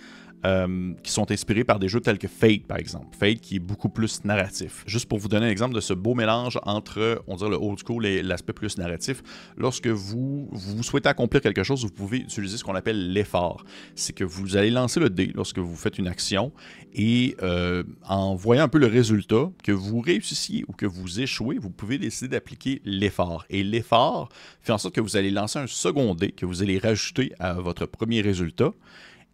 euh, 0.47 0.95
qui 1.03 1.11
sont 1.11 1.31
inspirés 1.31 1.65
par 1.65 1.79
des 1.79 1.89
jeux 1.89 2.01
tels 2.01 2.19
que 2.19 2.29
Fate, 2.29 2.67
par 2.67 2.79
exemple. 2.79 3.17
Fate 3.19 3.41
qui 3.41 3.57
est 3.57 3.61
beaucoup 3.61 3.89
plus 3.89 4.25
narratif. 4.25 4.85
Juste 4.87 5.09
pour 5.09 5.19
vous 5.19 5.29
donner 5.29 5.47
un 5.47 5.51
exemple 5.51 5.75
de 5.75 5.81
ce 5.81 5.95
beau 5.95 6.15
mélange 6.15 6.59
entre, 6.63 7.23
on 7.27 7.37
dirait, 7.37 7.51
le 7.51 7.57
old 7.57 7.79
school 7.85 8.07
et 8.07 8.23
l'aspect 8.23 8.53
plus 8.53 8.79
narratif. 8.79 9.23
Lorsque 9.57 9.89
vous, 9.89 10.49
vous 10.53 10.83
souhaitez 10.83 11.09
accomplir 11.09 11.41
quelque 11.41 11.63
chose, 11.63 11.83
vous 11.85 11.91
pouvez 11.91 12.19
utiliser 12.19 12.57
ce 12.57 12.65
qu'on 12.65 12.75
appelle 12.75 13.13
l'effort. 13.13 13.65
C'est 13.95 14.13
que 14.13 14.25
vous 14.25 14.57
allez 14.57 14.71
lancer 14.71 15.01
le 15.01 15.11
dé 15.11 15.33
lorsque 15.35 15.59
vous 15.59 15.77
faites 15.77 15.99
une 15.99 16.09
action 16.09 16.53
et 16.95 17.37
euh, 17.43 17.83
en 18.07 18.35
voyant 18.35 18.65
un 18.65 18.69
peu 18.69 18.79
le 18.79 18.87
résultat, 18.87 19.51
que 19.63 19.73
vous 19.73 20.01
réussissiez 20.01 20.65
ou 20.69 20.73
que 20.73 20.87
vous 20.87 21.21
échouez, 21.21 21.59
vous 21.59 21.71
pouvez 21.71 21.99
décider 21.99 22.29
d'appliquer 22.29 22.81
l'effort. 22.85 23.45
Et 23.51 23.63
l'effort 23.63 24.29
fait 24.63 24.73
en 24.73 24.79
sorte 24.79 24.95
que 24.95 25.01
vous 25.01 25.17
allez 25.17 25.31
lancer 25.31 25.59
un 25.59 25.67
second 25.67 26.15
dé 26.15 26.33
que 26.33 26.47
vous 26.47 26.63
allez 26.63 26.79
rajouter 26.79 27.33
à 27.39 27.55
votre 27.55 27.87
premier 27.87 28.21
résultat 28.21 28.73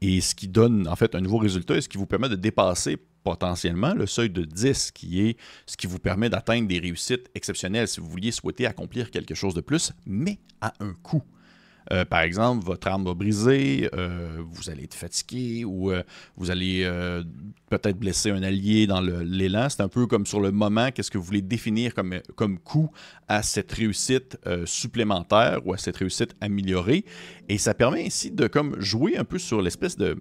et 0.00 0.20
ce 0.20 0.34
qui 0.34 0.48
donne 0.48 0.88
en 0.88 0.96
fait 0.96 1.14
un 1.14 1.20
nouveau 1.20 1.38
résultat 1.38 1.76
et 1.76 1.80
ce 1.80 1.88
qui 1.88 1.98
vous 1.98 2.06
permet 2.06 2.28
de 2.28 2.36
dépasser 2.36 2.98
potentiellement 3.22 3.94
le 3.94 4.06
seuil 4.06 4.30
de 4.30 4.44
10 4.44 4.90
qui 4.92 5.20
est 5.22 5.36
ce 5.66 5.76
qui 5.76 5.86
vous 5.86 5.98
permet 5.98 6.28
d'atteindre 6.28 6.68
des 6.68 6.78
réussites 6.78 7.30
exceptionnelles 7.34 7.88
si 7.88 8.00
vous 8.00 8.08
vouliez 8.08 8.30
souhaiter 8.30 8.66
accomplir 8.66 9.10
quelque 9.10 9.34
chose 9.34 9.54
de 9.54 9.60
plus, 9.60 9.92
mais 10.06 10.38
à 10.60 10.72
un 10.80 10.92
coût. 11.02 11.22
Euh, 11.92 12.04
par 12.04 12.20
exemple, 12.20 12.64
votre 12.64 12.88
arme 12.88 13.04
va 13.04 13.14
briser, 13.14 13.88
euh, 13.94 14.42
vous 14.50 14.70
allez 14.70 14.84
être 14.84 14.94
fatigué 14.94 15.64
ou 15.64 15.90
euh, 15.90 16.02
vous 16.36 16.50
allez 16.50 16.88
peut-être 17.68 17.98
blesser 17.98 18.30
un 18.30 18.42
allié 18.42 18.86
dans 18.86 19.00
l'élan. 19.00 19.68
C'est 19.68 19.82
un 19.82 19.88
peu 19.88 20.06
comme 20.06 20.26
sur 20.26 20.40
le 20.40 20.50
moment, 20.50 20.90
qu'est-ce 20.90 21.10
que 21.10 21.18
vous 21.18 21.24
voulez 21.24 21.42
définir 21.42 21.94
comme, 21.94 22.20
comme 22.36 22.58
coût 22.58 22.90
à 23.28 23.42
cette 23.42 23.72
réussite 23.72 24.38
supplémentaire 24.64 25.60
ou 25.66 25.72
à 25.72 25.78
cette 25.78 25.96
réussite 25.96 26.34
améliorée. 26.40 27.04
Et 27.48 27.58
ça 27.58 27.74
permet 27.74 28.06
ainsi 28.06 28.30
de 28.30 28.46
comme 28.46 28.80
jouer 28.80 29.16
un 29.16 29.24
peu 29.24 29.38
sur 29.38 29.60
l'espèce 29.60 29.96
de... 29.96 30.14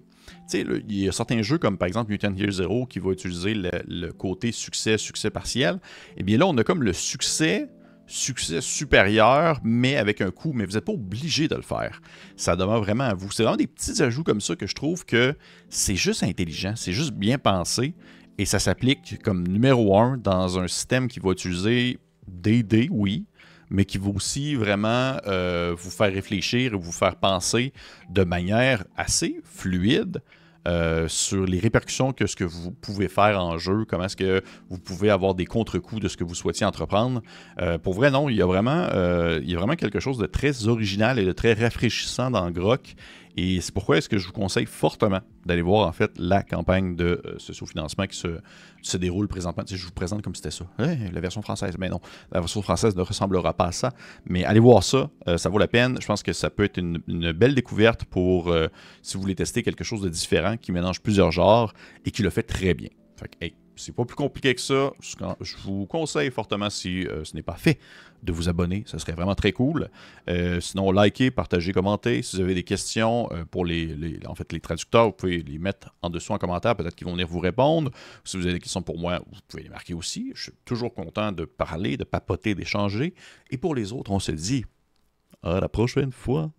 Tu 0.50 0.60
sais, 0.60 0.65
il 0.88 1.00
y 1.00 1.08
a 1.08 1.12
certains 1.12 1.41
jeux 1.41 1.58
comme 1.58 1.77
par 1.77 1.88
exemple 1.88 2.12
Mutant 2.12 2.34
Year 2.34 2.51
Zero 2.51 2.86
qui 2.86 3.00
va 3.00 3.12
utiliser 3.12 3.53
le, 3.53 3.72
le 3.88 4.12
côté 4.12 4.51
succès, 4.51 4.98
succès 4.98 5.29
partiel. 5.29 5.75
Et 5.75 6.20
eh 6.20 6.24
bien 6.24 6.38
là, 6.38 6.48
on 6.48 6.58
a 6.58 6.63
comme 6.63 6.82
le 6.82 6.93
succès 6.93 7.70
succès 8.13 8.62
supérieur, 8.62 9.60
mais 9.63 9.98
avec 9.98 10.22
un 10.22 10.29
coût, 10.29 10.53
mais 10.53 10.65
vous 10.65 10.74
n'êtes 10.74 10.86
pas 10.86 10.93
obligé 10.93 11.48
de 11.48 11.55
le 11.55 11.63
faire. 11.63 12.00
Ça 12.38 12.55
demeure 12.55 12.82
vraiment 12.82 13.05
à 13.05 13.13
vous. 13.15 13.32
C'est 13.32 13.43
vraiment 13.43 13.58
des 13.58 13.67
petits 13.67 14.01
ajouts 14.03 14.24
comme 14.24 14.39
ça 14.39 14.55
que 14.55 14.67
je 14.67 14.75
trouve 14.75 15.03
que 15.03 15.36
c'est 15.70 15.96
juste 15.96 16.22
intelligent, 16.22 16.74
c'est 16.75 16.93
juste 16.93 17.13
bien 17.13 17.39
pensé, 17.39 17.96
et 18.38 18.46
ça 18.46 18.60
s'applique 18.60 19.22
comme 19.24 19.48
numéro 19.48 19.98
un 19.98 20.17
dans 20.17 20.60
un 20.60 20.67
système 20.67 21.08
qui 21.08 21.20
va 21.20 21.32
utiliser 21.32 21.98
des 22.27 22.62
dés, 22.62 22.88
oui, 22.91 23.25
mais 23.72 23.86
qui 23.86 23.98
va 23.98 24.10
aussi 24.10 24.53
vraiment 24.53 25.17
euh, 25.25 25.75
vous 25.75 25.89
faire 25.89 26.13
réfléchir 26.13 26.74
et 26.74 26.77
vous 26.77 26.91
faire 26.91 27.15
penser 27.15 27.74
de 28.12 28.24
manière 28.24 28.84
assez 28.96 29.41
fluide 29.43 30.22
euh, 30.67 31.08
sur 31.08 31.46
les 31.46 31.60
répercussions 31.60 32.13
que 32.13 32.25
ce 32.25 32.36
que 32.36 32.43
vous 32.43 32.72
pouvez 32.72 33.10
faire 33.10 33.43
en 33.43 33.58
jeu, 33.58 33.86
comment 33.88 34.05
est-ce 34.05 34.15
que 34.15 34.41
vous 34.70 34.77
pouvez 34.77 35.10
avoir 35.10 35.36
des 35.36 35.46
contre-coups 35.46 36.01
de 36.01 36.08
ce 36.08 36.15
que 36.15 36.24
vous 36.24 36.36
souhaitiez 36.36 36.65
entreprendre. 36.65 37.22
Euh, 37.60 37.77
pour 37.77 37.93
vrai, 37.93 38.12
non, 38.12 38.29
il 38.29 38.38
y, 38.38 38.41
a 38.41 38.46
vraiment, 38.46 38.88
euh, 38.93 39.39
il 39.43 39.51
y 39.51 39.55
a 39.55 39.58
vraiment 39.58 39.75
quelque 39.75 40.00
chose 40.00 40.17
de 40.17 40.25
très 40.25 40.67
original 40.67 41.20
et 41.20 41.25
de 41.25 41.32
très 41.34 41.53
rafraîchissant 41.53 42.32
dans 42.32 42.50
Grok. 42.50 42.96
Et 43.36 43.62
c'est 43.62 43.74
pourquoi 43.74 43.98
est-ce 43.98 44.10
que 44.10 44.18
je 44.18 44.28
vous 44.28 44.34
conseille 44.34 44.66
fortement 44.66 45.22
d'aller 45.46 45.62
voir 45.62 45.88
en 45.88 45.92
fait 45.92 46.12
la 46.18 46.44
campagne 46.44 46.96
de 46.96 47.22
euh, 47.25 47.40
socio-financement 47.40 48.06
qui 48.06 48.16
se, 48.16 48.40
se, 48.82 48.98
déroule 48.98 49.28
présentement. 49.28 49.63
je 49.68 49.84
vous 49.84 49.92
présente 49.92 50.22
comme 50.22 50.36
c'était 50.36 50.52
ça. 50.52 50.66
la 50.78 51.20
version 51.20 51.42
française, 51.42 51.75
mais 51.80 51.90
non, 51.90 52.00
la 52.32 52.40
version 52.40 52.62
française 52.62 52.96
ne 52.96 53.02
ressemblera 53.02 53.54
pas 53.54 53.66
à 53.66 53.72
ça. 53.72 53.92
Mais 54.25 54.44
allez 54.46 54.60
voir 54.60 54.84
ça, 54.84 55.10
euh, 55.28 55.38
ça 55.38 55.50
vaut 55.50 55.58
la 55.58 55.68
peine. 55.68 55.98
Je 56.00 56.06
pense 56.06 56.22
que 56.22 56.34
ça 56.34 56.50
peut 56.50 56.63
être 56.63 56.78
une, 56.78 57.00
belle 57.34 57.56
découverte 57.56 58.06
pour 58.06 58.50
euh, 58.50 58.68
si 59.02 59.16
vous 59.16 59.22
voulez 59.22 59.36
tester 59.36 59.63
quelque 59.63 59.84
chose 59.84 60.02
de 60.02 60.10
différent 60.10 60.58
qui 60.58 60.72
mélange 60.72 61.02
plusieurs 61.02 61.32
genres 61.32 61.74
et 62.06 62.12
qui 62.12 62.22
le 62.22 62.30
fait 62.30 62.44
très 62.44 62.74
bien. 62.74 62.90
Fait 63.16 63.28
que, 63.28 63.62
c'est 63.75 63.96
pas 63.96 64.06
plus 64.06 64.15
compliqué 64.15 64.53
que 64.56 64.62
ça. 64.62 64.92
Je 65.00 65.58
vous 65.63 65.86
conseille 65.86 66.32
fortement, 66.32 66.70
si 66.70 67.08
euh, 67.08 67.24
ce 67.24 67.36
n'est 67.36 67.42
pas 67.42 67.56
fait, 67.56 67.80
de 68.22 68.32
vous 68.32 68.50
abonner. 68.50 68.84
Ce 68.86 68.98
serait 68.98 69.13
vraiment 69.13 69.36
très 69.36 69.51
cool. 69.51 69.89
Euh, 70.30 70.62
sinon, 70.62 70.92
likez, 70.92 71.32
partagez, 71.32 71.74
commentez. 71.74 72.22
Si 72.22 72.36
vous 72.36 72.42
avez 72.42 72.56
des 72.56 72.63
questions 72.63 73.30
euh, 73.32 73.46
pour 73.46 73.65
les, 73.65 74.20
en 74.27 74.36
fait, 74.36 74.51
les 74.53 74.60
traducteurs, 74.60 75.06
vous 75.06 75.12
pouvez 75.12 75.42
les 75.42 75.58
mettre 75.58 75.94
en 76.01 76.10
dessous 76.10 76.34
en 76.34 76.38
commentaire. 76.38 76.75
Peut-être 76.75 76.96
qu'ils 76.96 77.08
vont 77.08 77.13
venir 77.13 77.27
vous 77.27 77.39
répondre. 77.39 77.92
Si 78.24 78.38
vous 78.38 78.44
avez 78.44 78.53
des 78.53 78.60
questions 78.60 78.82
pour 78.82 78.98
moi, 78.98 79.22
vous 79.32 79.39
pouvez 79.48 79.63
les 79.63 79.70
marquer 79.70 79.94
aussi. 79.94 80.32
Je 80.36 80.44
suis 80.44 80.53
toujours 80.65 80.94
content 80.94 81.32
de 81.32 81.46
parler, 81.46 81.98
de 81.98 82.03
papoter, 82.03 82.56
d'échanger. 82.56 83.13
Et 83.50 83.58
pour 83.58 83.75
les 83.75 83.92
autres, 83.92 84.12
on 84.12 84.20
se 84.20 84.32
dit 84.32 84.65
à 85.42 85.60
la 85.60 85.70
prochaine 85.70 86.12
fois. 86.12 86.51